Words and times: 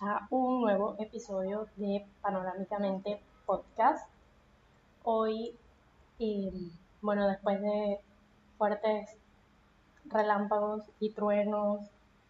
a 0.00 0.28
un 0.30 0.60
nuevo 0.60 0.94
episodio 1.00 1.66
de 1.74 2.06
Panorámicamente 2.22 3.20
Podcast. 3.46 4.08
Hoy, 5.02 5.56
eh, 6.20 6.70
bueno, 7.02 7.26
después 7.26 7.60
de 7.60 7.98
fuertes 8.58 9.10
relámpagos 10.04 10.84
y 11.00 11.10
truenos, 11.10 11.80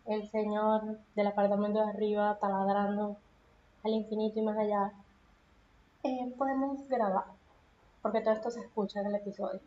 el 0.07 0.27
señor 0.31 0.99
del 1.15 1.27
apartamento 1.27 1.85
de 1.85 1.91
arriba 1.91 2.39
taladrando 2.41 3.19
al 3.85 3.93
infinito 3.93 4.41
y 4.41 4.43
más 4.43 4.57
allá, 4.57 4.93
eh, 6.05 6.33
podemos 6.39 6.89
grabar, 6.89 7.25
porque 8.01 8.23
todo 8.23 8.33
esto 8.33 8.51
se 8.51 8.61
escucha 8.61 9.01
en 9.01 9.09
el 9.09 9.17
episodio. 9.17 9.61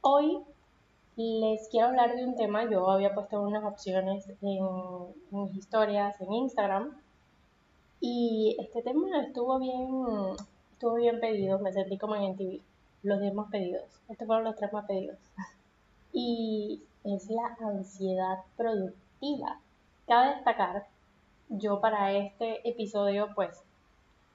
Hoy 0.00 0.42
les 1.16 1.68
quiero 1.68 1.88
hablar 1.88 2.16
de 2.16 2.24
un 2.24 2.34
tema, 2.34 2.68
yo 2.68 2.90
había 2.90 3.14
puesto 3.14 3.40
unas 3.40 3.62
opciones 3.62 4.28
en, 4.40 4.66
mis 5.30 5.54
historias 5.54 6.20
en 6.20 6.32
Instagram 6.32 7.01
y 8.04 8.56
este 8.58 8.82
tema 8.82 9.22
estuvo 9.22 9.60
bien, 9.60 10.36
estuvo 10.72 10.96
bien 10.96 11.20
pedido, 11.20 11.60
me 11.60 11.72
sentí 11.72 11.96
como 11.96 12.16
en 12.16 12.36
TV, 12.36 12.60
los 13.04 13.20
10 13.20 13.32
más 13.32 13.48
pedidos, 13.48 13.84
estos 14.08 14.26
fueron 14.26 14.44
los 14.44 14.56
tres 14.56 14.72
más 14.72 14.84
pedidos. 14.86 15.18
Y 16.14 16.82
es 17.04 17.30
la 17.30 17.56
ansiedad 17.60 18.40
productiva. 18.56 19.60
Cabe 20.06 20.34
destacar, 20.34 20.86
yo 21.48 21.80
para 21.80 22.12
este 22.12 22.68
episodio 22.68 23.28
pues, 23.34 23.56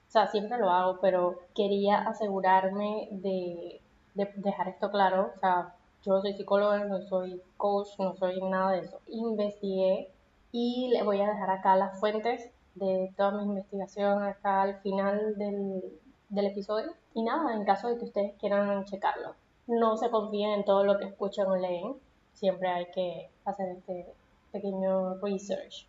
o 0.08 0.10
sea, 0.10 0.26
siempre 0.26 0.58
lo 0.58 0.70
hago, 0.70 0.98
pero 1.00 1.38
quería 1.54 1.98
asegurarme 1.98 3.08
de, 3.12 3.80
de 4.14 4.32
dejar 4.36 4.68
esto 4.68 4.90
claro, 4.90 5.30
o 5.36 5.40
sea, 5.40 5.74
yo 6.04 6.20
soy 6.22 6.32
psicóloga, 6.32 6.84
no 6.84 7.02
soy 7.02 7.40
coach, 7.58 7.90
no 7.98 8.14
soy 8.16 8.40
nada 8.40 8.72
de 8.72 8.80
eso. 8.80 8.98
Investigué 9.08 10.10
y 10.52 10.88
le 10.88 11.02
voy 11.02 11.20
a 11.20 11.28
dejar 11.28 11.50
acá 11.50 11.76
las 11.76 12.00
fuentes 12.00 12.50
de 12.78 13.12
toda 13.16 13.32
mi 13.32 13.42
investigación 13.44 14.22
acá 14.22 14.62
al 14.62 14.80
final 14.80 15.36
del, 15.36 15.82
del 16.28 16.46
episodio. 16.46 16.92
Y 17.14 17.22
nada, 17.22 17.54
en 17.54 17.64
caso 17.64 17.88
de 17.88 17.98
que 17.98 18.04
ustedes 18.04 18.34
quieran 18.38 18.84
checarlo. 18.84 19.34
No 19.66 19.96
se 19.96 20.10
confíen 20.10 20.50
en 20.50 20.64
todo 20.64 20.84
lo 20.84 20.98
que 20.98 21.06
escuchan 21.06 21.46
o 21.48 21.56
leen. 21.56 21.94
Siempre 22.32 22.68
hay 22.68 22.86
que 22.92 23.30
hacer 23.44 23.68
este 23.70 24.06
pequeño 24.52 25.16
research. 25.16 25.86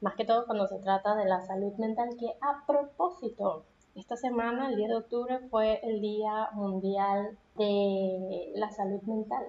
Más 0.00 0.14
que 0.14 0.24
todo 0.24 0.46
cuando 0.46 0.66
se 0.66 0.78
trata 0.78 1.14
de 1.16 1.24
la 1.24 1.40
salud 1.40 1.72
mental, 1.74 2.10
que 2.18 2.36
a 2.40 2.66
propósito, 2.66 3.64
esta 3.94 4.16
semana, 4.16 4.68
el 4.68 4.76
10 4.76 4.88
de 4.90 4.96
octubre, 4.96 5.38
fue 5.50 5.80
el 5.82 6.00
Día 6.00 6.50
Mundial 6.52 7.36
de 7.56 8.52
la 8.54 8.70
Salud 8.70 9.00
Mental. 9.02 9.44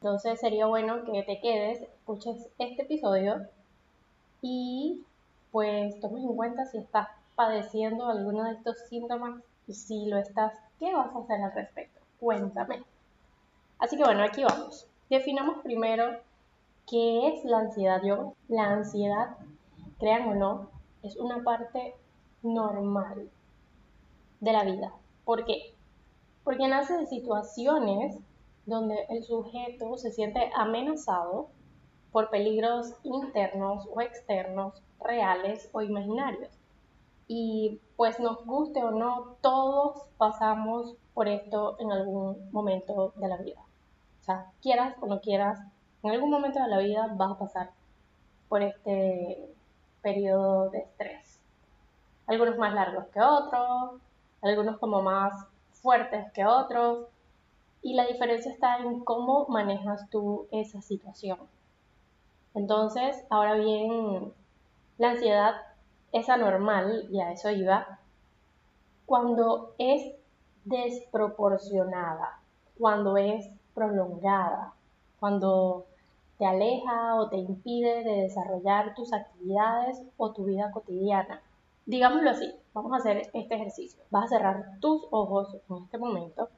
Entonces 0.00 0.38
sería 0.38 0.66
bueno 0.66 1.04
que 1.04 1.22
te 1.22 1.40
quedes, 1.40 1.82
escuches 1.82 2.48
este 2.58 2.82
episodio 2.82 3.48
y 4.42 5.02
pues 5.52 5.98
tomes 6.00 6.24
en 6.24 6.36
cuenta 6.36 6.66
si 6.66 6.78
estás 6.78 7.08
padeciendo 7.34 8.08
alguno 8.08 8.44
de 8.44 8.52
estos 8.52 8.78
síntomas 8.88 9.40
y 9.66 9.74
si 9.74 10.06
lo 10.06 10.18
estás, 10.18 10.52
¿qué 10.78 10.94
vas 10.94 11.14
a 11.14 11.18
hacer 11.18 11.42
al 11.42 11.52
respecto? 11.52 12.00
Cuéntame. 12.20 12.82
Así 13.78 13.96
que 13.96 14.04
bueno, 14.04 14.22
aquí 14.22 14.42
vamos. 14.42 14.88
Definamos 15.08 15.58
primero 15.62 16.20
qué 16.90 17.28
es 17.28 17.44
la 17.44 17.60
ansiedad. 17.60 18.02
Yo, 18.02 18.34
la 18.48 18.70
ansiedad, 18.70 19.36
crean 19.98 20.28
o 20.28 20.34
no, 20.34 20.70
es 21.02 21.16
una 21.16 21.44
parte 21.44 21.94
normal 22.42 23.30
de 24.40 24.52
la 24.52 24.64
vida. 24.64 24.92
¿Por 25.24 25.44
qué? 25.44 25.74
Porque 26.44 26.68
nace 26.68 26.94
de 26.96 27.06
situaciones 27.06 28.16
donde 28.66 29.06
el 29.08 29.22
sujeto 29.24 29.96
se 29.96 30.10
siente 30.10 30.50
amenazado 30.54 31.48
por 32.12 32.30
peligros 32.30 32.94
internos 33.04 33.86
o 33.92 34.00
externos, 34.00 34.82
reales 35.00 35.68
o 35.72 35.82
imaginarios. 35.82 36.52
Y 37.26 37.80
pues 37.96 38.18
nos 38.20 38.44
guste 38.46 38.82
o 38.82 38.90
no, 38.90 39.36
todos 39.42 40.04
pasamos 40.16 40.96
por 41.14 41.28
esto 41.28 41.76
en 41.78 41.92
algún 41.92 42.50
momento 42.52 43.12
de 43.16 43.28
la 43.28 43.36
vida. 43.36 43.60
O 44.20 44.24
sea, 44.24 44.50
quieras 44.62 44.94
o 45.00 45.06
no 45.06 45.20
quieras, 45.20 45.58
en 46.02 46.10
algún 46.10 46.30
momento 46.30 46.62
de 46.62 46.68
la 46.68 46.78
vida 46.78 47.12
vas 47.16 47.32
a 47.32 47.38
pasar 47.38 47.70
por 48.48 48.62
este 48.62 49.54
periodo 50.00 50.70
de 50.70 50.78
estrés. 50.78 51.40
Algunos 52.26 52.56
más 52.56 52.72
largos 52.72 53.06
que 53.08 53.20
otros, 53.20 54.00
algunos 54.42 54.78
como 54.78 55.02
más 55.02 55.46
fuertes 55.72 56.30
que 56.32 56.46
otros, 56.46 57.08
y 57.82 57.94
la 57.94 58.06
diferencia 58.06 58.52
está 58.52 58.78
en 58.78 59.04
cómo 59.04 59.46
manejas 59.48 60.08
tú 60.10 60.46
esa 60.50 60.80
situación. 60.82 61.38
Entonces, 62.54 63.24
ahora 63.30 63.54
bien, 63.54 64.32
la 64.98 65.10
ansiedad 65.10 65.54
es 66.12 66.28
anormal, 66.28 67.06
y 67.10 67.20
a 67.20 67.32
eso 67.32 67.50
iba, 67.50 67.98
cuando 69.06 69.74
es 69.78 70.14
desproporcionada, 70.64 72.40
cuando 72.78 73.16
es 73.16 73.48
prolongada, 73.74 74.74
cuando 75.20 75.86
te 76.38 76.46
aleja 76.46 77.16
o 77.16 77.28
te 77.28 77.36
impide 77.36 78.04
de 78.04 78.22
desarrollar 78.22 78.94
tus 78.94 79.12
actividades 79.12 80.02
o 80.16 80.32
tu 80.32 80.44
vida 80.44 80.70
cotidiana. 80.70 81.42
Digámoslo 81.86 82.30
así, 82.30 82.54
vamos 82.74 82.92
a 82.92 82.96
hacer 82.96 83.30
este 83.32 83.54
ejercicio. 83.54 84.02
Vas 84.10 84.26
a 84.26 84.36
cerrar 84.36 84.78
tus 84.80 85.06
ojos 85.10 85.56
en 85.68 85.84
este 85.84 85.98
momento 85.98 86.48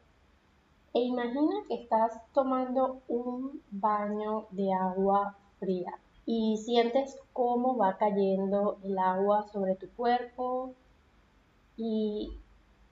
e 0.92 1.00
imagina 1.00 1.62
que 1.68 1.74
estás 1.74 2.20
tomando 2.32 3.00
un 3.06 3.62
baño 3.70 4.46
de 4.50 4.72
agua 4.72 5.36
fría 5.60 5.98
y 6.26 6.56
sientes 6.56 7.18
cómo 7.32 7.76
va 7.76 7.96
cayendo 7.96 8.78
el 8.82 8.98
agua 8.98 9.46
sobre 9.52 9.76
tu 9.76 9.88
cuerpo 9.90 10.74
y, 11.76 12.32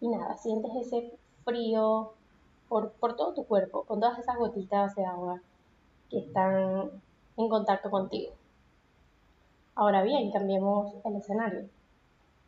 nada, 0.01 0.37
sientes 0.37 0.71
ese 0.77 1.19
frío 1.45 2.12
por, 2.69 2.93
por 2.93 3.17
todo 3.17 3.34
tu 3.34 3.45
cuerpo, 3.45 3.84
con 3.84 4.01
todas 4.01 4.19
esas 4.19 4.37
gotitas 4.37 4.95
de 4.95 5.05
agua 5.05 5.41
que 6.11 6.19
están 6.19 6.91
en 7.37 7.49
contacto 7.49 7.91
contigo. 7.91 8.33
Ahora 9.75 10.03
bien, 10.03 10.33
cambiemos 10.33 10.95
el 11.05 11.17
escenario. 11.17 11.69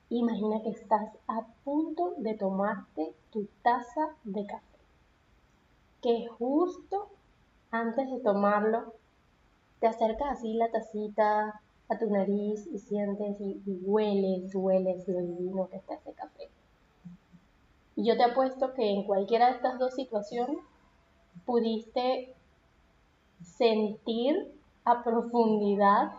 Imagina 0.09 0.63
que 0.63 0.71
estás 0.71 1.13
a 1.29 1.47
punto 1.63 2.15
de 2.17 2.35
tomarte 2.35 3.15
tu 3.31 3.47
taza 3.63 4.17
de 4.25 4.45
café. 4.47 4.65
Que 6.03 6.27
justo 6.27 7.09
antes 7.71 8.11
de 8.11 8.19
tomarlo, 8.19 8.95
te 9.81 9.87
acercas 9.87 10.39
así 10.39 10.55
la 10.55 10.71
tacita 10.71 11.61
a 11.89 11.99
tu 11.99 12.09
nariz 12.09 12.67
y 12.73 12.79
sientes 12.79 13.41
y, 13.41 13.61
hueles, 13.83 14.55
hueles 14.55 15.09
lo 15.09 15.21
divino 15.21 15.69
que 15.69 15.77
está 15.79 15.95
ese 15.95 16.13
café. 16.13 16.49
Y 17.97 18.07
yo 18.07 18.17
te 18.17 18.23
apuesto 18.23 18.75
que 18.75 18.91
en 18.91 19.05
cualquiera 19.05 19.47
de 19.47 19.57
estas 19.57 19.79
dos 19.79 19.95
situaciones 19.95 20.59
pudiste 21.45 22.35
sentir 23.43 24.55
a 24.85 25.03
profundidad 25.03 26.13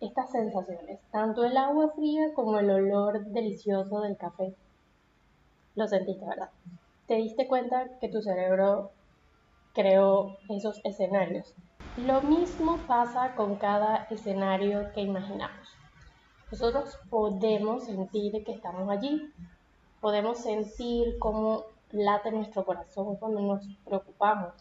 estas 0.00 0.30
sensaciones, 0.30 1.00
tanto 1.10 1.44
el 1.44 1.56
agua 1.56 1.92
fría 1.94 2.34
como 2.34 2.58
el 2.58 2.70
olor 2.70 3.24
delicioso 3.26 4.00
del 4.02 4.16
café. 4.16 4.54
Lo 5.74 5.86
sentiste, 5.88 6.26
¿verdad? 6.26 6.50
Te 7.06 7.14
diste 7.14 7.48
cuenta 7.48 7.98
que 8.00 8.08
tu 8.08 8.20
cerebro 8.20 8.90
creó 9.72 10.36
esos 10.50 10.80
escenarios. 10.84 11.54
Lo 11.96 12.22
mismo 12.22 12.78
pasa 12.88 13.36
con 13.36 13.54
cada 13.54 14.08
escenario 14.10 14.92
que 14.94 15.00
imaginamos. 15.00 15.68
Nosotros 16.50 16.98
podemos 17.08 17.84
sentir 17.84 18.42
que 18.44 18.50
estamos 18.50 18.88
allí, 18.90 19.32
podemos 20.00 20.38
sentir 20.38 21.16
cómo 21.20 21.66
late 21.92 22.32
nuestro 22.32 22.64
corazón 22.64 23.14
cuando 23.14 23.40
nos 23.42 23.64
preocupamos 23.84 24.54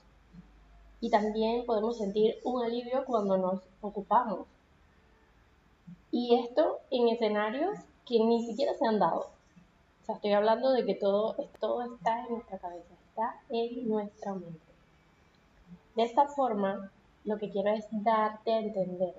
y 1.02 1.10
también 1.10 1.66
podemos 1.66 1.98
sentir 1.98 2.36
un 2.44 2.64
alivio 2.64 3.04
cuando 3.04 3.36
nos 3.36 3.62
ocupamos 3.82 4.46
y 6.12 6.36
esto 6.36 6.82
en 6.92 7.08
escenarios 7.08 7.80
que 8.06 8.20
ni 8.20 8.46
siquiera 8.46 8.76
se 8.76 8.86
han 8.86 9.00
dado. 9.00 9.32
O 10.04 10.06
sea, 10.06 10.16
estoy 10.16 10.34
hablando 10.34 10.72
de 10.72 10.86
que 10.86 10.94
todo, 10.94 11.36
todo 11.60 11.82
está 11.96 12.26
en 12.26 12.34
nuestra 12.34 12.60
cabeza, 12.60 12.94
está 13.10 13.42
en 13.50 13.90
nuestra 13.90 14.34
mente. 14.34 14.60
De 15.96 16.04
esta 16.04 16.28
forma, 16.28 16.92
lo 17.26 17.38
que 17.38 17.50
quiero 17.50 17.70
es 17.70 17.86
darte 17.92 18.54
a 18.54 18.60
entender 18.60 19.16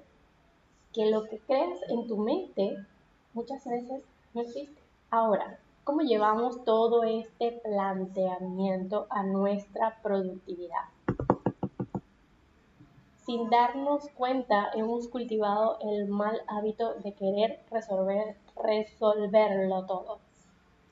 que 0.93 1.11
lo 1.11 1.25
que 1.25 1.39
creas 1.41 1.79
en 1.89 2.07
tu 2.07 2.17
mente 2.17 2.77
muchas 3.33 3.65
veces 3.65 4.03
no 4.33 4.43
existe. 4.43 4.81
Ahora, 5.11 5.59
¿cómo 5.85 6.03
llevamos 6.03 6.65
todo 6.65 7.05
este 7.05 7.61
planteamiento 7.63 9.07
a 9.11 9.23
nuestra 9.25 10.01
productividad? 10.03 10.85
sin 13.25 13.49
darnos 13.49 14.09
cuenta, 14.11 14.71
hemos 14.75 15.09
cultivado 15.09 15.79
el 15.81 16.09
mal 16.09 16.43
hábito 16.47 16.95
de 16.97 17.15
querer 17.15 17.61
resolver, 17.71 18.37
resolverlo 18.63 19.87
todo. 19.87 20.19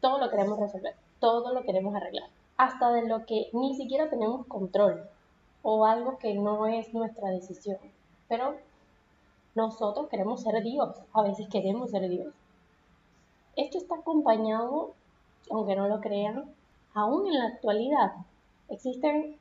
Todo 0.00 0.18
lo 0.18 0.30
queremos 0.30 0.58
resolver, 0.58 0.94
todo 1.20 1.52
lo 1.52 1.62
queremos 1.62 1.94
arreglar, 1.94 2.30
hasta 2.56 2.90
de 2.90 3.06
lo 3.06 3.26
que 3.26 3.50
ni 3.52 3.74
siquiera 3.74 4.08
tenemos 4.08 4.46
control 4.46 5.08
o 5.62 5.86
algo 5.86 6.18
que 6.18 6.34
no 6.34 6.66
es 6.66 6.92
nuestra 6.92 7.30
decisión. 7.30 7.78
Pero 8.28 8.56
nosotros 9.54 10.08
queremos 10.08 10.42
ser 10.42 10.62
Dios, 10.62 10.96
a 11.12 11.22
veces 11.22 11.48
queremos 11.48 11.90
ser 11.90 12.08
Dios. 12.08 12.34
Esto 13.56 13.78
está 13.78 13.96
acompañado, 13.96 14.94
aunque 15.50 15.76
no 15.76 15.88
lo 15.88 16.00
crean, 16.00 16.44
aún 16.94 17.26
en 17.26 17.38
la 17.38 17.46
actualidad. 17.46 18.12
Existen 18.68 19.36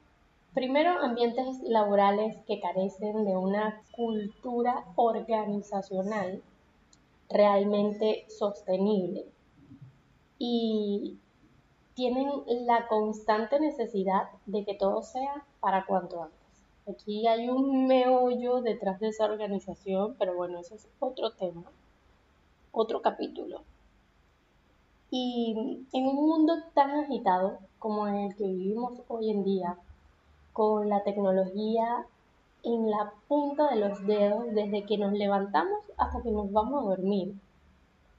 primero 0.54 1.00
ambientes 1.00 1.62
laborales 1.64 2.38
que 2.46 2.60
carecen 2.60 3.24
de 3.24 3.38
una 3.38 3.82
cultura 3.92 4.86
organizacional 4.96 6.42
realmente 7.30 8.26
sostenible 8.28 9.26
y 10.38 11.18
tienen 12.02 12.32
la 12.66 12.88
constante 12.88 13.60
necesidad 13.60 14.24
de 14.48 14.66
que 14.66 14.74
todo 14.74 15.04
sea 15.04 15.46
para 15.60 15.86
cuanto 15.86 16.24
antes. 16.24 16.40
Aquí 16.88 17.28
hay 17.28 17.48
un 17.48 17.86
meollo 17.86 18.62
detrás 18.62 19.00
de 19.00 19.10
esa 19.10 19.26
organización, 19.26 20.16
pero 20.18 20.34
bueno, 20.34 20.58
eso 20.58 20.74
es 20.74 20.88
otro 21.00 21.34
tema, 21.34 21.62
otro 22.72 23.04
capítulo. 23.04 23.62
Y 25.12 25.86
en 25.94 26.08
un 26.08 26.16
mundo 26.16 26.56
tan 26.74 26.90
agitado 26.90 27.60
como 27.78 28.08
el 28.08 28.36
que 28.36 28.46
vivimos 28.46 29.00
hoy 29.08 29.30
en 29.30 29.44
día, 29.44 29.78
con 30.54 30.90
la 30.90 31.04
tecnología 31.04 32.08
en 32.64 32.90
la 32.90 33.14
punta 33.28 33.70
de 33.70 33.76
los 33.76 34.08
dedos 34.08 34.46
desde 34.56 34.88
que 34.88 34.98
nos 34.98 35.14
levantamos 35.14 35.86
hasta 35.98 36.24
que 36.24 36.32
nos 36.32 36.52
vamos 36.52 36.82
a 36.82 36.96
dormir, 36.96 37.36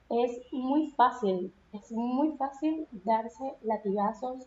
es 0.08 0.40
muy 0.52 0.86
fácil, 0.92 1.52
es 1.72 1.90
muy 1.92 2.32
fácil 2.36 2.86
darse 3.04 3.54
latigazos 3.62 4.46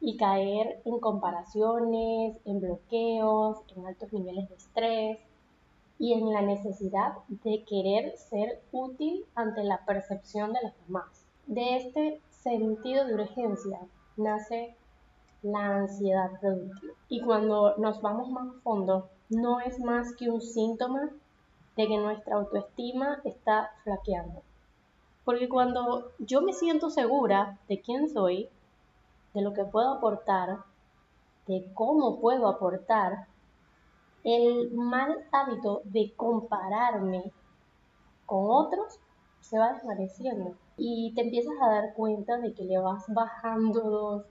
y 0.00 0.16
caer 0.16 0.82
en 0.84 0.98
comparaciones, 1.00 2.36
en 2.44 2.60
bloqueos, 2.60 3.58
en 3.74 3.86
altos 3.86 4.12
niveles 4.12 4.48
de 4.48 4.54
estrés 4.56 5.18
y 5.98 6.12
en 6.12 6.32
la 6.32 6.42
necesidad 6.42 7.14
de 7.28 7.64
querer 7.64 8.16
ser 8.18 8.60
útil 8.72 9.24
ante 9.34 9.62
la 9.64 9.84
percepción 9.86 10.52
de 10.52 10.60
los 10.62 10.72
demás. 10.86 11.24
De 11.46 11.76
este 11.76 12.20
sentido 12.30 13.06
de 13.06 13.14
urgencia 13.14 13.80
nace 14.16 14.76
la 15.42 15.76
ansiedad 15.76 16.30
productiva. 16.40 16.94
Y 17.08 17.22
cuando 17.22 17.76
nos 17.78 18.02
vamos 18.02 18.28
más 18.30 18.48
a 18.48 18.60
fondo, 18.60 19.08
no 19.30 19.60
es 19.60 19.78
más 19.80 20.14
que 20.16 20.28
un 20.28 20.40
síntoma 20.40 21.10
de 21.76 21.86
que 21.86 21.98
nuestra 21.98 22.36
autoestima 22.36 23.20
está 23.24 23.70
flaqueando. 23.84 24.42
Porque 25.26 25.48
cuando 25.48 26.12
yo 26.20 26.40
me 26.40 26.52
siento 26.52 26.88
segura 26.88 27.58
de 27.68 27.80
quién 27.80 28.08
soy, 28.08 28.48
de 29.34 29.42
lo 29.42 29.52
que 29.52 29.64
puedo 29.64 29.94
aportar, 29.94 30.60
de 31.48 31.68
cómo 31.74 32.20
puedo 32.20 32.48
aportar, 32.48 33.26
el 34.22 34.70
mal 34.70 35.26
hábito 35.32 35.82
de 35.82 36.12
compararme 36.14 37.32
con 38.24 38.44
otros 38.48 39.00
se 39.40 39.58
va 39.58 39.72
desvaneciendo 39.72 40.54
y 40.76 41.12
te 41.16 41.22
empiezas 41.22 41.54
a 41.60 41.70
dar 41.70 41.94
cuenta 41.94 42.38
de 42.38 42.54
que 42.54 42.62
le 42.62 42.78
vas 42.78 43.04
bajando 43.08 44.24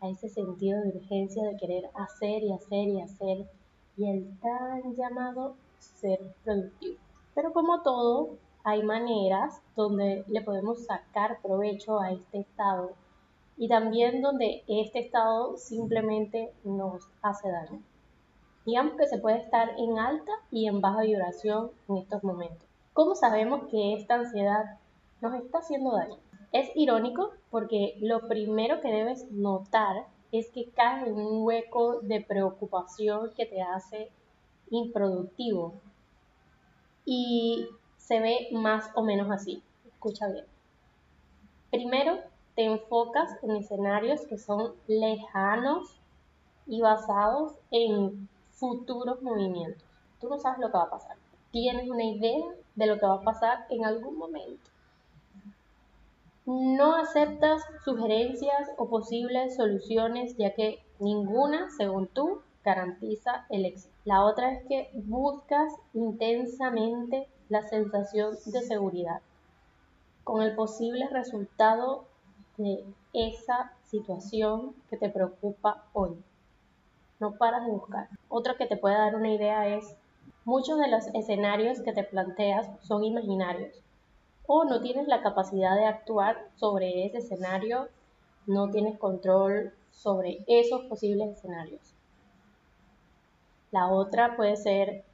a 0.00 0.08
ese 0.08 0.28
sentido 0.28 0.80
de 0.80 0.88
urgencia 0.88 1.44
de 1.44 1.56
querer 1.56 1.88
hacer 1.94 2.42
y 2.42 2.52
hacer 2.52 2.88
y 2.88 3.00
hacer 3.00 3.46
y 3.96 4.10
el 4.10 4.40
tan 4.40 4.96
llamado 4.96 5.54
ser 5.78 6.18
productivo. 6.42 6.98
Pero 7.32 7.52
como 7.52 7.80
todo, 7.82 8.38
hay 8.64 8.82
maneras 8.82 9.60
donde 9.76 10.24
le 10.28 10.42
podemos 10.42 10.84
sacar 10.84 11.40
provecho 11.42 12.00
a 12.00 12.12
este 12.12 12.40
estado 12.40 12.92
y 13.56 13.68
también 13.68 14.22
donde 14.22 14.64
este 14.68 15.00
estado 15.00 15.56
simplemente 15.56 16.52
nos 16.64 17.08
hace 17.22 17.50
daño. 17.50 17.82
Digamos 18.64 18.94
que 18.94 19.06
se 19.06 19.18
puede 19.18 19.38
estar 19.38 19.70
en 19.78 19.98
alta 19.98 20.32
y 20.50 20.66
en 20.66 20.80
baja 20.80 21.02
vibración 21.02 21.70
en 21.88 21.96
estos 21.96 22.22
momentos. 22.22 22.68
¿Cómo 22.92 23.14
sabemos 23.14 23.64
que 23.70 23.94
esta 23.94 24.14
ansiedad 24.14 24.78
nos 25.20 25.34
está 25.34 25.58
haciendo 25.58 25.92
daño? 25.92 26.16
Es 26.52 26.70
irónico 26.74 27.30
porque 27.50 27.96
lo 28.00 28.28
primero 28.28 28.80
que 28.80 28.92
debes 28.92 29.30
notar 29.32 30.06
es 30.30 30.50
que 30.50 30.70
caes 30.70 31.08
en 31.08 31.14
un 31.14 31.44
hueco 31.44 32.00
de 32.00 32.20
preocupación 32.20 33.32
que 33.34 33.46
te 33.46 33.62
hace 33.62 34.10
improductivo. 34.70 35.74
Y 37.04 37.66
se 38.02 38.20
ve 38.20 38.48
más 38.52 38.90
o 38.94 39.02
menos 39.02 39.30
así. 39.30 39.62
Escucha 39.86 40.28
bien. 40.28 40.44
Primero, 41.70 42.18
te 42.56 42.64
enfocas 42.64 43.30
en 43.42 43.52
escenarios 43.52 44.26
que 44.26 44.38
son 44.38 44.74
lejanos 44.88 45.96
y 46.66 46.80
basados 46.80 47.54
en 47.70 48.28
futuros 48.50 49.22
movimientos. 49.22 49.84
Tú 50.20 50.28
no 50.28 50.38
sabes 50.38 50.58
lo 50.58 50.66
que 50.66 50.78
va 50.78 50.84
a 50.84 50.90
pasar. 50.90 51.16
Tienes 51.52 51.88
una 51.88 52.04
idea 52.04 52.44
de 52.74 52.86
lo 52.86 52.98
que 52.98 53.06
va 53.06 53.14
a 53.14 53.22
pasar 53.22 53.66
en 53.70 53.84
algún 53.84 54.18
momento. 54.18 54.70
No 56.44 56.96
aceptas 56.96 57.62
sugerencias 57.84 58.68
o 58.76 58.88
posibles 58.88 59.54
soluciones 59.56 60.36
ya 60.36 60.54
que 60.54 60.84
ninguna, 60.98 61.70
según 61.70 62.08
tú, 62.08 62.42
garantiza 62.64 63.46
el 63.48 63.64
éxito. 63.64 63.94
La 64.04 64.24
otra 64.24 64.52
es 64.52 64.64
que 64.66 64.90
buscas 64.94 65.72
intensamente 65.94 67.28
la 67.52 67.62
sensación 67.64 68.34
de 68.46 68.62
seguridad, 68.62 69.20
con 70.24 70.40
el 70.40 70.54
posible 70.54 71.06
resultado 71.10 72.06
de 72.56 72.82
esa 73.12 73.74
situación 73.82 74.74
que 74.88 74.96
te 74.96 75.10
preocupa 75.10 75.84
hoy. 75.92 76.16
No 77.20 77.32
paras 77.36 77.66
de 77.66 77.72
buscar. 77.72 78.08
Otra 78.30 78.56
que 78.56 78.64
te 78.66 78.78
puede 78.78 78.96
dar 78.96 79.16
una 79.16 79.34
idea 79.34 79.68
es, 79.68 79.94
muchos 80.46 80.78
de 80.78 80.88
los 80.88 81.08
escenarios 81.08 81.82
que 81.82 81.92
te 81.92 82.04
planteas 82.04 82.70
son 82.80 83.04
imaginarios 83.04 83.82
o 84.46 84.64
no 84.64 84.80
tienes 84.80 85.06
la 85.06 85.20
capacidad 85.20 85.76
de 85.76 85.84
actuar 85.84 86.48
sobre 86.54 87.04
ese 87.04 87.18
escenario, 87.18 87.88
no 88.46 88.70
tienes 88.70 88.98
control 88.98 89.74
sobre 89.90 90.42
esos 90.46 90.84
posibles 90.86 91.36
escenarios. 91.36 91.94
La 93.72 93.88
otra 93.88 94.36
puede 94.36 94.56
ser 94.56 95.04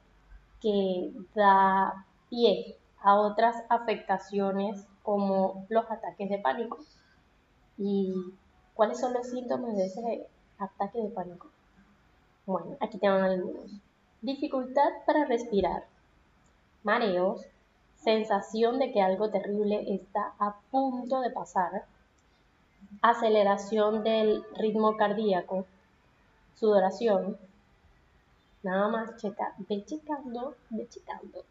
que 0.61 1.11
da 1.35 2.05
pie 2.29 2.77
a 3.01 3.15
otras 3.15 3.63
afectaciones 3.69 4.85
como 5.03 5.65
los 5.69 5.89
ataques 5.89 6.29
de 6.29 6.39
pánico. 6.39 6.77
¿Y 7.77 8.13
cuáles 8.73 8.99
son 8.99 9.13
los 9.13 9.27
síntomas 9.27 9.75
de 9.75 9.85
ese 9.85 10.27
ataque 10.57 11.01
de 11.01 11.09
pánico? 11.09 11.47
Bueno, 12.45 12.77
aquí 12.79 12.97
tengo 12.97 13.15
algunos. 13.15 13.71
Dificultad 14.21 14.89
para 15.05 15.25
respirar, 15.25 15.85
mareos, 16.83 17.45
sensación 17.95 18.79
de 18.79 18.91
que 18.91 19.01
algo 19.01 19.29
terrible 19.29 19.93
está 19.93 20.33
a 20.39 20.59
punto 20.71 21.21
de 21.21 21.29
pasar, 21.29 21.85
aceleración 23.01 24.03
del 24.03 24.43
ritmo 24.55 24.97
cardíaco, 24.97 25.65
sudoración, 26.55 27.37
nada 28.63 28.89
más 28.89 29.15
checa, 29.17 29.53
ve 29.69 29.85
checando, 29.85 30.55
ve 30.69 30.87
checando. 30.89 31.43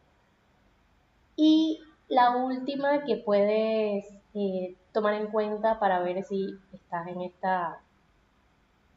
Y 1.38 1.80
la 2.08 2.36
última 2.36 3.04
que 3.04 3.16
puedes 3.16 4.04
eh, 4.34 4.76
tomar 4.92 5.14
en 5.14 5.28
cuenta 5.28 5.78
para 5.78 6.00
ver 6.00 6.22
si 6.24 6.50
estás 6.74 7.06
en 7.06 7.22
esta 7.22 7.80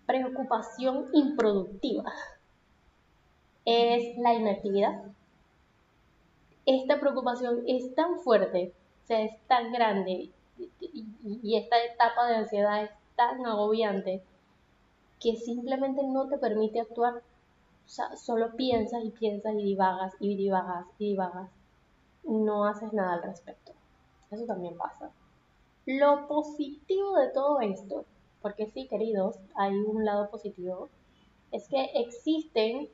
preocupación 0.05 1.05
improductiva 1.13 2.11
es 3.65 4.17
la 4.17 4.33
inactividad 4.33 5.03
esta 6.65 6.99
preocupación 6.99 7.63
es 7.67 7.93
tan 7.95 8.19
fuerte, 8.19 8.73
o 9.03 9.07
sea, 9.07 9.21
es 9.21 9.31
tan 9.47 9.71
grande 9.71 10.31
y, 10.79 11.57
esta 11.57 11.83
etapa 11.83 12.27
de 12.27 12.35
ansiedad 12.35 12.83
es 12.83 12.91
tan 13.15 13.45
agobiante 13.45 14.23
que 15.19 15.35
simplemente 15.35 16.03
no 16.03 16.27
te 16.27 16.37
permite 16.37 16.79
actuar. 16.79 17.15
O 17.85 17.89
sea, 17.89 18.15
solo 18.15 18.55
piensas 18.55 19.03
y 19.03 19.11
piensas 19.11 19.53
y 19.53 19.63
divagas 19.63 20.13
y 20.19 20.35
divagas 20.35 20.85
y 20.97 21.09
divagas. 21.09 21.49
No 22.23 22.65
haces 22.65 22.93
nada 22.93 23.13
al 23.13 23.23
respecto. 23.23 23.73
Eso 24.29 24.45
también 24.45 24.77
pasa. 24.77 25.11
Lo 25.85 26.27
positivo 26.27 27.17
de 27.17 27.29
todo 27.29 27.59
esto, 27.59 28.05
porque 28.41 28.67
sí, 28.67 28.87
queridos, 28.87 29.37
hay 29.55 29.75
un 29.75 30.05
lado 30.05 30.29
positivo, 30.29 30.89
es 31.51 31.67
que 31.67 31.85
existen 31.95 32.87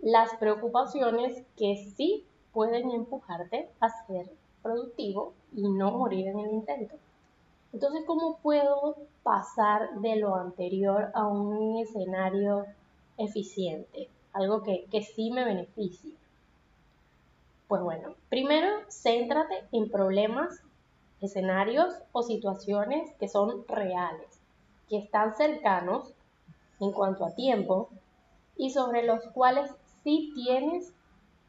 las 0.00 0.34
preocupaciones 0.36 1.44
que 1.56 1.92
sí 1.96 2.26
pueden 2.52 2.90
empujarte 2.90 3.70
a 3.80 3.88
ser 4.06 4.30
productivo 4.62 5.32
y 5.54 5.68
no 5.68 5.92
morir 5.92 6.28
en 6.28 6.40
el 6.40 6.52
intento. 6.52 6.96
Entonces, 7.72 8.04
¿cómo 8.06 8.38
puedo 8.38 8.96
pasar 9.22 10.00
de 10.00 10.16
lo 10.16 10.34
anterior 10.34 11.10
a 11.14 11.26
un 11.26 11.78
escenario 11.78 12.66
eficiente? 13.18 14.08
Algo 14.32 14.62
que, 14.62 14.86
que 14.90 15.02
sí 15.02 15.30
me 15.30 15.44
beneficie. 15.44 16.12
Pues 17.74 17.82
bueno, 17.82 18.14
primero 18.28 18.68
céntrate 18.88 19.64
en 19.72 19.90
problemas, 19.90 20.62
escenarios 21.20 21.92
o 22.12 22.22
situaciones 22.22 23.12
que 23.18 23.26
son 23.26 23.66
reales, 23.66 24.40
que 24.88 24.98
están 24.98 25.34
cercanos 25.34 26.14
en 26.78 26.92
cuanto 26.92 27.24
a 27.24 27.34
tiempo 27.34 27.88
y 28.56 28.70
sobre 28.70 29.02
los 29.02 29.24
cuales 29.30 29.72
sí 30.04 30.30
tienes 30.36 30.94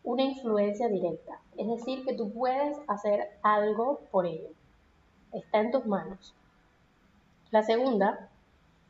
una 0.03 0.23
influencia 0.23 0.87
directa, 0.87 1.39
es 1.57 1.67
decir, 1.67 2.03
que 2.03 2.15
tú 2.15 2.33
puedes 2.33 2.75
hacer 2.87 3.29
algo 3.43 3.99
por 4.09 4.25
ello. 4.25 4.49
está 5.31 5.59
en 5.59 5.69
tus 5.69 5.85
manos. 5.85 6.33
La 7.51 7.61
segunda, 7.61 8.31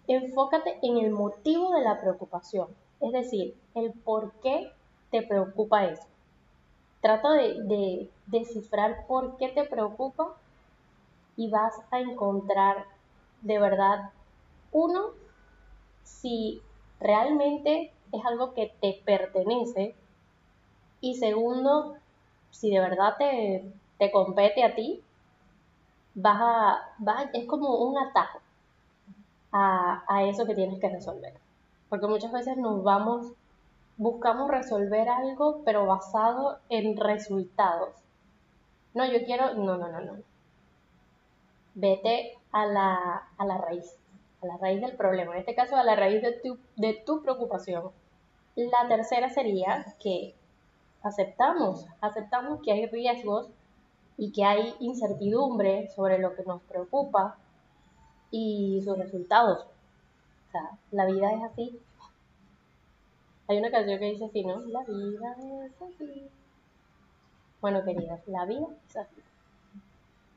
enfócate 0.08 0.80
en 0.84 1.00
el 1.00 1.12
motivo 1.12 1.74
de 1.74 1.82
la 1.82 2.00
preocupación, 2.00 2.70
es 3.02 3.12
decir, 3.12 3.58
el 3.74 3.92
por 3.92 4.32
qué 4.40 4.72
te 5.12 5.22
preocupa 5.22 5.84
eso. 5.88 6.15
Trata 7.06 7.34
de, 7.34 7.62
de 7.66 8.10
descifrar 8.26 9.06
por 9.06 9.38
qué 9.38 9.50
te 9.50 9.64
preocupa 9.66 10.34
y 11.36 11.52
vas 11.52 11.76
a 11.92 12.00
encontrar 12.00 12.88
de 13.44 13.60
verdad, 13.60 14.10
uno, 14.72 15.12
si 16.02 16.64
realmente 17.00 17.94
es 18.12 18.26
algo 18.26 18.56
que 18.56 18.74
te 18.82 19.04
pertenece 19.06 19.94
y 21.00 21.14
segundo, 21.18 21.96
si 22.50 22.72
de 22.72 22.80
verdad 22.80 23.18
te, 23.20 23.72
te 24.00 24.12
compete 24.12 24.64
a 24.64 24.74
ti, 24.74 25.04
vas 26.16 26.80
es 27.34 27.46
como 27.46 27.86
un 27.86 28.00
atajo 28.00 28.40
a, 29.52 30.04
a 30.08 30.24
eso 30.24 30.48
que 30.48 30.56
tienes 30.56 30.80
que 30.80 30.90
resolver. 30.90 31.36
Porque 31.88 32.08
muchas 32.08 32.32
veces 32.32 32.58
nos 32.58 32.84
vamos, 32.84 33.28
buscamos 33.98 34.50
resolver 34.50 35.08
algo, 35.10 35.62
pero 35.64 35.86
basado 35.86 36.60
en 36.70 36.98
resultados. 36.98 37.96
No, 38.94 39.06
yo 39.06 39.24
quiero, 39.26 39.54
no, 39.56 39.78
no, 39.78 39.90
no, 39.90 40.02
no. 40.02 40.14
Vete 41.74 42.38
a 42.52 42.66
la, 42.66 43.28
a 43.38 43.46
la 43.46 43.58
raíz, 43.58 43.98
a 44.42 44.46
la 44.48 44.58
raíz 44.58 44.82
del 44.82 44.96
problema, 44.96 45.34
en 45.34 45.40
este 45.40 45.56
caso 45.56 45.76
a 45.76 45.84
la 45.84 45.96
raíz 45.96 46.22
de 46.22 46.32
tu, 46.34 46.58
de 46.78 46.94
tu 47.06 47.22
preocupación. 47.22 47.92
La 48.56 48.88
tercera 48.88 49.30
sería 49.30 49.86
que 50.00 50.34
aceptamos, 51.04 51.86
aceptamos 52.00 52.62
que 52.62 52.72
hay 52.72 52.86
riesgos 52.88 53.50
y 54.18 54.32
que 54.32 54.46
hay 54.46 54.74
incertidumbre 54.80 55.90
sobre 55.90 56.20
lo 56.20 56.34
que 56.36 56.44
nos 56.44 56.62
preocupa 56.62 57.38
y 58.32 58.82
sus 58.84 58.98
resultados. 58.98 59.66
O 60.48 60.52
sea, 60.52 60.78
la 60.92 61.06
vida 61.06 61.34
es 61.34 61.44
así. 61.44 61.80
Hay 63.48 63.58
una 63.60 63.70
canción 63.70 64.00
que 64.00 64.12
dice 64.12 64.26
así, 64.26 64.44
¿no? 64.44 64.60
La 64.62 64.84
vida 64.84 65.36
es 65.66 65.82
así. 65.82 66.30
Bueno, 67.62 67.84
queridas, 67.84 68.28
la 68.28 68.46
vida 68.46 68.68
es 68.88 68.98
así. 68.98 69.22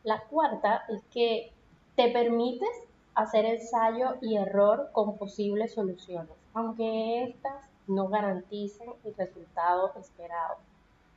La 0.02 0.20
cuarta 0.24 0.84
es 0.88 1.02
que 1.12 1.52
te 1.96 2.10
permites 2.10 2.68
hacer 3.14 3.44
ensayo 3.44 4.16
y 4.20 4.36
error 4.36 4.90
con 4.92 5.16
posibles 5.16 5.72
soluciones, 5.74 6.30
aunque 6.54 7.24
estas 7.24 7.68
no 7.86 8.08
garanticen 8.08 8.90
el 9.04 9.14
resultado 9.14 9.92
esperado. 9.98 10.56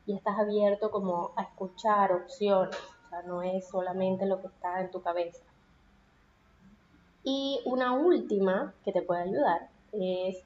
Y 0.08 0.16
estás 0.16 0.40
abierto 0.40 0.90
como 0.90 1.32
a 1.36 1.44
escuchar 1.44 2.12
opciones, 2.12 2.76
o 3.06 3.10
sea, 3.10 3.22
no 3.24 3.44
es 3.44 3.68
solamente 3.68 4.26
lo 4.26 4.42
que 4.42 4.48
está 4.48 4.82
en 4.82 4.90
tu 4.90 5.02
cabeza. 5.02 5.44
Y 7.24 7.62
una 7.66 7.94
última 7.94 8.74
que 8.84 8.92
te 8.92 9.04
puede 9.04 9.22
ayudar 9.22 9.70
es 9.92 10.44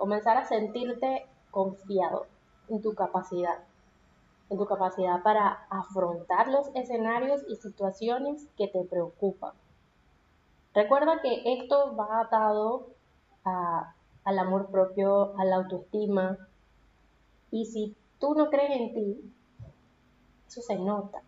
comenzar 0.00 0.38
a 0.38 0.46
sentirte 0.46 1.26
confiado 1.50 2.24
en 2.70 2.80
tu 2.80 2.94
capacidad, 2.94 3.58
en 4.48 4.56
tu 4.56 4.64
capacidad 4.64 5.22
para 5.22 5.66
afrontar 5.68 6.48
los 6.48 6.70
escenarios 6.74 7.42
y 7.50 7.56
situaciones 7.56 8.48
que 8.56 8.66
te 8.66 8.82
preocupan. 8.84 9.52
Recuerda 10.72 11.20
que 11.20 11.42
esto 11.44 11.94
va 11.96 12.20
atado 12.20 12.86
al 13.44 14.38
amor 14.38 14.70
propio, 14.70 15.38
a 15.38 15.44
la 15.44 15.56
autoestima. 15.56 16.48
Y 17.50 17.66
si 17.66 17.94
tú 18.18 18.34
no 18.34 18.48
crees 18.48 18.80
en 18.80 18.94
ti, 18.94 19.32
eso 20.48 20.62
se 20.62 20.78
nota 20.78 21.20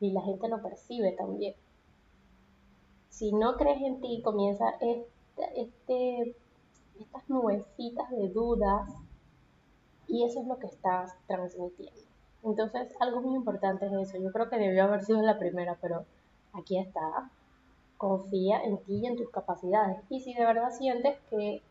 y 0.00 0.10
la 0.10 0.22
gente 0.22 0.48
lo 0.48 0.60
percibe 0.60 1.12
también. 1.12 1.54
Si 3.08 3.30
no 3.32 3.56
crees 3.56 3.80
en 3.82 4.00
ti, 4.00 4.20
comienza 4.24 4.64
este, 5.54 6.34
estas 7.02 7.28
nubecitas 7.28 8.10
de 8.10 8.28
dudas 8.28 8.88
y 10.08 10.24
eso 10.24 10.40
es 10.40 10.46
lo 10.46 10.58
que 10.58 10.66
estás 10.66 11.14
transmitiendo. 11.26 12.00
Entonces, 12.42 12.94
algo 13.00 13.20
muy 13.20 13.36
importante 13.36 13.86
es 13.86 13.92
eso. 13.92 14.18
Yo 14.18 14.32
creo 14.32 14.50
que 14.50 14.58
debió 14.58 14.84
haber 14.84 15.04
sido 15.04 15.22
la 15.22 15.38
primera, 15.38 15.76
pero 15.80 16.04
aquí 16.52 16.78
está. 16.78 17.30
Confía 17.96 18.62
en 18.62 18.78
ti 18.78 18.96
y 18.96 19.06
en 19.06 19.16
tus 19.16 19.30
capacidades. 19.30 19.98
Y 20.10 20.20
si 20.20 20.34
de 20.34 20.44
verdad 20.44 20.70
sientes 20.70 21.18
que 21.30 21.62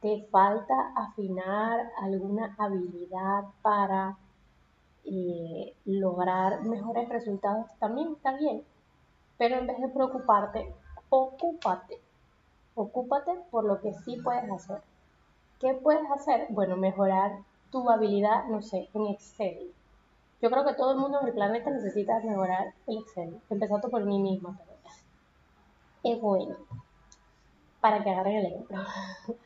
te 0.00 0.22
falta 0.30 0.92
afinar 0.94 1.90
alguna 2.00 2.54
habilidad 2.58 3.44
para 3.62 4.16
eh, 5.04 5.74
lograr 5.84 6.62
mejores 6.62 7.08
resultados, 7.08 7.66
también 7.80 8.12
está 8.12 8.36
bien. 8.36 8.62
Pero 9.38 9.56
en 9.56 9.66
vez 9.66 9.80
de 9.80 9.88
preocuparte, 9.88 10.72
ocúpate. 11.08 12.05
Ocúpate 12.76 13.32
por 13.50 13.64
lo 13.64 13.80
que 13.80 13.92
sí 13.92 14.16
puedes 14.22 14.48
hacer. 14.48 14.80
¿Qué 15.58 15.74
puedes 15.74 16.08
hacer? 16.12 16.46
Bueno, 16.50 16.76
mejorar 16.76 17.38
tu 17.72 17.90
habilidad, 17.90 18.44
no 18.44 18.62
sé, 18.62 18.88
en 18.94 19.06
Excel. 19.06 19.72
Yo 20.40 20.50
creo 20.50 20.64
que 20.64 20.74
todo 20.74 20.92
el 20.92 20.98
mundo 20.98 21.20
en 21.20 21.26
el 21.26 21.34
planeta 21.34 21.70
necesita 21.70 22.20
mejorar 22.20 22.74
el 22.86 22.98
Excel, 22.98 23.40
empezando 23.50 23.88
por 23.88 24.04
mí 24.04 24.20
misma, 24.20 24.56
pero 24.56 24.76
es 26.04 26.20
bueno 26.20 26.56
para 27.80 28.02
que 28.04 28.10
agarren 28.10 28.36
el 28.36 28.46
ejemplo. 28.46 28.78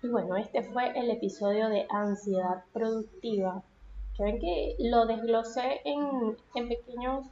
Y 0.00 0.08
bueno, 0.08 0.36
este 0.36 0.62
fue 0.62 0.96
el 0.96 1.10
episodio 1.10 1.68
de 1.68 1.84
ansiedad 1.90 2.62
productiva. 2.72 3.64
Que 4.16 4.38
que 4.38 4.76
lo 4.78 5.06
desglosé 5.06 5.80
en, 5.84 6.68
pequeños, 6.68 7.26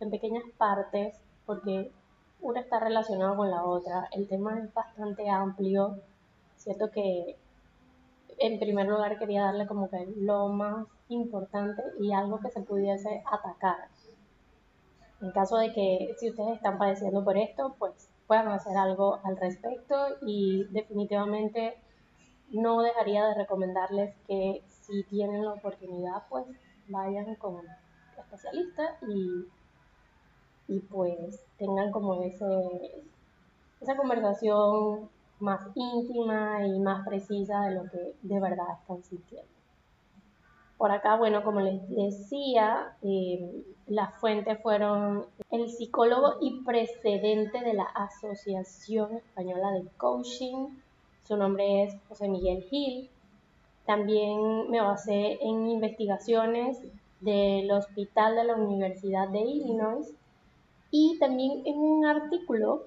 en 0.00 0.10
pequeñas 0.10 0.44
partes 0.58 1.16
porque 1.46 1.90
una 2.40 2.60
está 2.60 2.80
relacionada 2.80 3.36
con 3.36 3.50
la 3.50 3.64
otra. 3.64 4.08
El 4.12 4.28
tema 4.28 4.58
es 4.58 4.72
bastante 4.72 5.28
amplio. 5.28 6.00
Siento 6.56 6.90
que 6.90 7.36
en 8.38 8.58
primer 8.58 8.86
lugar 8.86 9.18
quería 9.18 9.44
darle 9.44 9.66
como 9.66 9.88
que 9.90 10.06
lo 10.16 10.48
más 10.48 10.86
importante 11.08 11.82
y 12.00 12.12
algo 12.12 12.38
que 12.40 12.50
se 12.50 12.60
pudiese 12.60 13.22
atacar. 13.30 13.88
En 15.20 15.32
caso 15.32 15.56
de 15.58 15.72
que 15.72 16.14
si 16.18 16.30
ustedes 16.30 16.56
están 16.56 16.78
padeciendo 16.78 17.24
por 17.24 17.36
esto, 17.36 17.74
pues 17.78 18.08
puedan 18.28 18.48
hacer 18.48 18.76
algo 18.76 19.18
al 19.24 19.36
respecto 19.36 19.96
y 20.22 20.64
definitivamente 20.70 21.76
no 22.50 22.80
dejaría 22.82 23.26
de 23.26 23.34
recomendarles 23.34 24.14
que 24.26 24.62
si 24.68 25.02
tienen 25.04 25.44
la 25.44 25.54
oportunidad 25.54 26.22
pues 26.28 26.46
vayan 26.88 27.34
con 27.36 27.62
especialista 28.18 28.96
y, 29.08 29.46
y 30.68 30.80
pues 30.80 31.42
tengan 31.56 31.90
como 31.90 32.22
ese, 32.22 32.46
esa 33.80 33.96
conversación 33.96 35.08
más 35.40 35.60
íntima 35.74 36.66
y 36.66 36.78
más 36.78 37.06
precisa 37.06 37.62
de 37.62 37.74
lo 37.74 37.84
que 37.84 38.14
de 38.22 38.40
verdad 38.40 38.66
están 38.80 39.02
sintiendo. 39.02 39.48
Por 40.76 40.92
acá, 40.92 41.16
bueno, 41.16 41.42
como 41.42 41.60
les 41.60 41.88
decía, 41.88 42.96
eh, 43.02 43.64
las 43.88 44.14
fuentes 44.20 44.60
fueron 44.62 45.26
el 45.50 45.68
psicólogo 45.70 46.34
y 46.40 46.62
precedente 46.62 47.60
de 47.60 47.72
la 47.72 47.84
Asociación 47.84 49.16
Española 49.16 49.72
de 49.72 49.88
Coaching. 49.96 50.68
Su 51.24 51.36
nombre 51.36 51.82
es 51.82 51.96
José 52.08 52.28
Miguel 52.28 52.62
Gil. 52.62 53.10
También 53.86 54.70
me 54.70 54.80
basé 54.80 55.38
en 55.42 55.66
investigaciones 55.66 56.78
del 57.20 57.70
Hospital 57.72 58.36
de 58.36 58.44
la 58.44 58.54
Universidad 58.54 59.28
de 59.30 59.40
Illinois 59.40 60.14
y 60.90 61.18
también 61.18 61.62
en 61.66 61.78
un 61.78 62.06
artículo 62.06 62.84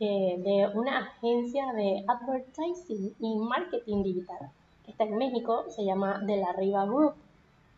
eh, 0.00 0.36
de 0.38 0.78
una 0.78 0.98
agencia 0.98 1.72
de 1.72 2.04
advertising 2.06 3.14
y 3.20 3.36
marketing 3.36 4.02
digital 4.02 4.50
está 4.90 5.04
en 5.04 5.16
México, 5.16 5.64
se 5.68 5.84
llama 5.84 6.20
De 6.24 6.36
la 6.36 6.52
Riva 6.52 6.84
Group. 6.84 7.14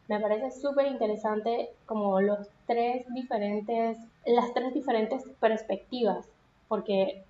Me 0.08 0.18
parece 0.20 0.50
súper 0.50 0.86
interesante 0.86 1.70
como 1.86 2.20
los 2.20 2.48
tres 2.66 3.06
diferentes, 3.14 3.98
las 4.26 4.52
tres 4.52 4.74
diferentes 4.74 5.22
perspectivas, 5.40 6.26
porque 6.68 7.22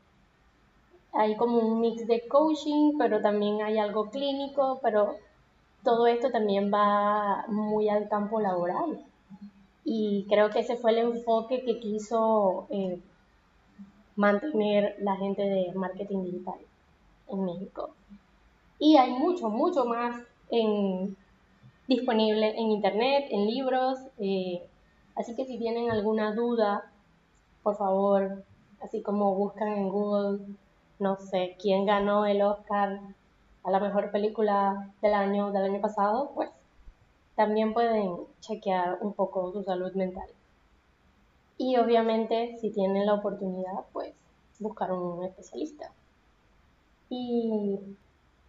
hay 1.13 1.37
como 1.37 1.59
un 1.59 1.81
mix 1.81 2.07
de 2.07 2.27
coaching, 2.27 2.97
pero 2.99 3.21
también 3.21 3.63
hay 3.63 3.79
algo 3.79 4.11
clínico, 4.11 4.81
pero 4.83 5.17
todo 5.85 6.07
esto 6.07 6.31
también 6.31 6.73
va 6.73 7.45
muy 7.49 7.89
al 7.89 8.09
campo 8.09 8.41
laboral. 8.41 9.05
Y 9.85 10.27
creo 10.29 10.51
que 10.51 10.61
ese 10.61 10.77
fue 10.77 10.93
el 10.93 10.99
enfoque 10.99 11.63
que 11.65 11.81
quiso 11.81 12.67
eh, 12.71 13.01
mantener 14.17 14.97
la 15.01 15.17
gente 15.17 15.43
de 15.43 15.73
marketing 15.75 16.25
digital 16.25 16.59
en 17.29 17.45
México. 17.45 17.91
Y 18.79 18.97
hay 18.97 19.11
mucho, 19.13 19.49
mucho 19.49 19.85
más 19.85 20.23
en, 20.51 21.17
disponible 21.89 22.51
en 22.59 22.71
internet, 22.71 23.27
en 23.31 23.47
libros. 23.47 23.99
Eh, 24.19 24.63
así 25.17 25.35
que 25.35 25.45
si 25.45 25.59
tienen 25.59 25.91
alguna 25.91 26.35
duda, 26.35 26.91
por 27.63 27.77
favor, 27.77 28.45
así 28.81 29.03
como 29.03 29.35
buscan 29.35 29.69
en 29.69 29.89
Google, 29.89 30.41
no 30.99 31.17
sé, 31.17 31.57
quién 31.61 31.87
ganó 31.87 32.27
el 32.27 32.43
Oscar 32.43 33.01
a 33.65 33.71
la 33.71 33.81
mejor 33.81 34.11
película 34.11 34.91
del 35.01 35.15
año, 35.15 35.53
del 35.53 35.65
año 35.65 35.81
pasado, 35.81 36.33
pues 36.35 36.51
también 37.43 37.75
pueden 37.75 38.19
chequear 38.41 38.99
un 39.01 39.15
poco 39.15 39.51
su 39.53 39.65
salud 39.65 39.93
mental. 39.95 40.29
Y 41.59 41.77
obviamente, 41.77 42.57
si 42.61 42.71
tienen 42.71 43.05
la 43.05 43.15
oportunidad, 43.15 43.85
pues 43.93 44.15
buscar 44.61 44.93
un 44.93 45.25
especialista. 45.25 45.91
Y, 47.09 47.81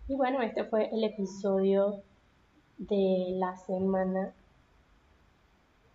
y 0.07 0.15
bueno, 0.15 0.43
este 0.43 0.63
fue 0.65 0.93
el 0.93 1.03
episodio 1.03 2.03
de 2.77 3.33
la 3.39 3.57
semana. 3.57 4.31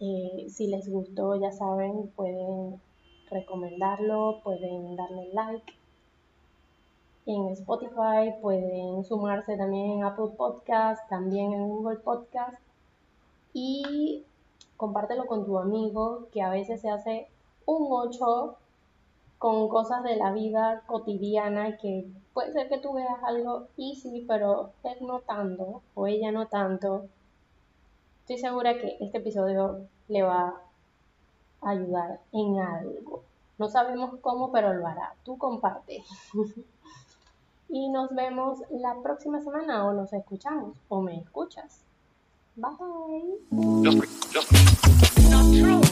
Eh, 0.00 0.46
si 0.48 0.66
les 0.66 0.90
gustó, 0.90 1.36
ya 1.36 1.52
saben, 1.52 2.08
pueden 2.16 2.80
recomendarlo, 3.30 4.40
pueden 4.42 4.96
darle 4.96 5.32
like 5.34 5.72
en 7.26 7.46
Spotify, 7.50 8.34
pueden 8.42 9.04
sumarse 9.04 9.56
también 9.56 9.98
en 9.98 10.04
Apple 10.04 10.34
Podcast, 10.36 11.08
también 11.08 11.52
en 11.52 11.68
Google 11.68 11.98
Podcast 11.98 12.58
y 13.58 14.24
compártelo 14.76 15.26
con 15.26 15.44
tu 15.44 15.58
amigo 15.58 16.28
que 16.32 16.42
a 16.42 16.50
veces 16.50 16.80
se 16.80 16.90
hace 16.90 17.28
un 17.66 17.88
8 17.90 18.56
con 19.38 19.68
cosas 19.68 20.02
de 20.04 20.16
la 20.16 20.32
vida 20.32 20.82
cotidiana 20.86 21.76
que 21.76 22.06
puede 22.32 22.52
ser 22.52 22.68
que 22.68 22.78
tú 22.78 22.92
veas 22.92 23.22
algo 23.24 23.66
easy, 23.76 24.24
pero 24.28 24.72
él 24.84 24.98
no 25.00 25.20
tanto 25.20 25.82
o 25.94 26.06
ella 26.06 26.30
no 26.30 26.46
tanto. 26.46 27.06
Estoy 28.20 28.38
segura 28.38 28.78
que 28.78 28.96
este 29.00 29.18
episodio 29.18 29.86
le 30.06 30.22
va 30.22 30.54
a 31.60 31.70
ayudar 31.70 32.20
en 32.32 32.60
algo. 32.60 33.22
No 33.58 33.68
sabemos 33.68 34.20
cómo, 34.20 34.52
pero 34.52 34.74
lo 34.74 34.86
hará. 34.86 35.14
Tú 35.24 35.36
comparte. 35.36 36.04
y 37.68 37.88
nos 37.90 38.14
vemos 38.14 38.60
la 38.70 38.94
próxima 39.02 39.40
semana 39.40 39.86
o 39.86 39.92
nos 39.92 40.12
escuchamos 40.12 40.78
o 40.88 41.00
me 41.00 41.18
escuchas. 41.18 41.87
Bye. 42.60 42.72
Just, 43.84 44.32
just. 44.32 45.30
Not 45.30 45.44
true. 45.54 45.87